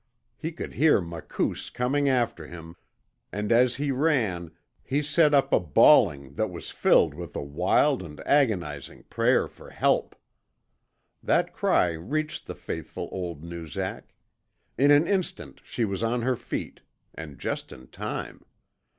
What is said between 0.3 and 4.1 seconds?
He could hear Makoos coming after him, and as he